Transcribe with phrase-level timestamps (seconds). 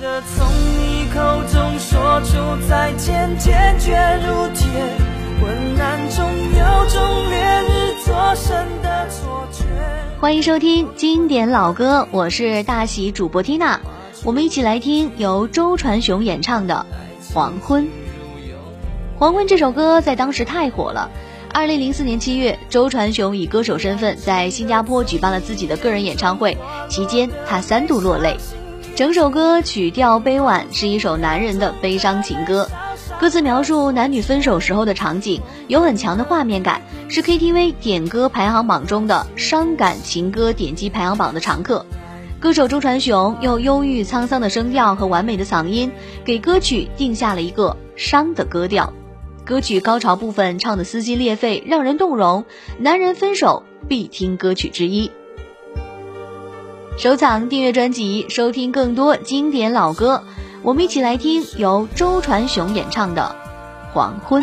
[0.00, 0.46] 从
[0.78, 1.20] 你口
[1.52, 3.92] 中说出再见，坚决
[4.24, 4.68] 如铁。
[5.40, 9.64] 昏暗中有种烈日灼身的错觉。
[10.20, 13.78] 欢迎收听经典老歌，我是大喜主播 Tina，，
[14.22, 16.86] 我们一起来听由周传雄演唱的
[17.34, 17.84] 《黄昏》。
[19.18, 21.10] 《黄昏》这首歌在当时太火了。
[21.52, 26.56] 二零零四年七月，周传雄以歌手身份在新加坡举办了自己的个人演唱会，
[26.88, 28.36] 期间他三度落泪。
[28.98, 32.68] 整首歌曲调悲婉，是一首男人的悲伤情歌。
[33.20, 41.86] 歌词描述男女分手时候的场景，有很强的画面感，是 KTV 点歌排行榜中的伤感情歌点击排行榜的常客。
[42.40, 45.92] 歌手周传雄用忧郁沧桑的声调和完美的嗓音，
[46.24, 48.92] 给歌曲定下了一个伤的歌调。
[49.44, 52.44] 歌曲高潮部分唱的撕心裂肺，让人动容，
[52.80, 55.12] 男人分手必听歌曲之一。
[56.98, 60.24] 收藏、订阅专辑，收听更多经典老歌。
[60.64, 63.36] 我们一起来听由周传雄演唱的
[63.94, 64.42] 《黄昏》。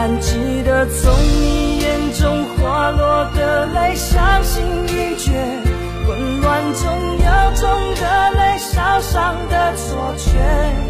[0.00, 1.12] 然记得从
[1.42, 5.30] 你眼中滑落的泪，伤心欲绝，
[6.06, 10.89] 混乱中有种热泪烧伤的错觉。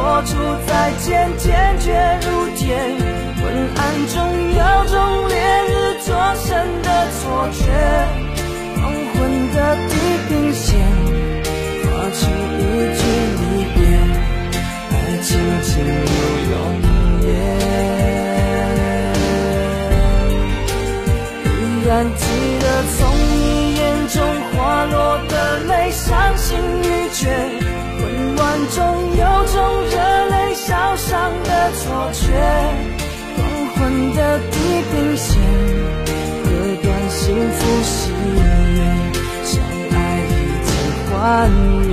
[0.00, 0.32] 说出
[0.66, 1.92] 再见，坚决
[2.24, 2.74] 如铁。
[3.36, 3.44] 昏
[3.76, 3.78] 暗
[4.08, 4.16] 中
[4.56, 4.96] 有种
[5.28, 5.36] 烈
[5.68, 5.70] 日
[6.06, 6.48] 灼身
[6.80, 7.20] 的错
[7.52, 7.60] 觉，
[8.80, 9.18] 黄昏
[9.52, 9.56] 的
[9.90, 9.92] 地
[10.26, 10.64] 平线
[11.84, 12.18] 划出
[12.56, 12.58] 一
[12.96, 13.00] 句
[13.36, 13.44] 离
[13.74, 13.78] 别。
[14.90, 15.28] 爱情
[15.64, 16.08] 进入
[16.50, 16.52] 永
[17.20, 17.28] 夜，
[21.44, 21.52] 依
[21.86, 22.24] 然记
[22.58, 22.64] 得
[22.96, 22.98] 从
[32.02, 32.32] 我却，
[33.36, 33.38] 黄
[33.74, 33.78] 昏
[34.14, 34.56] 的地
[34.90, 35.28] 平线，
[36.42, 36.48] 割
[36.82, 37.20] 断幸
[37.52, 37.92] 福喜
[38.36, 38.78] 悦，
[39.44, 39.52] 相
[39.92, 39.94] 爱
[40.24, 40.32] 已
[40.64, 40.70] 经
[41.04, 41.12] 幻
[41.86, 41.92] 灭。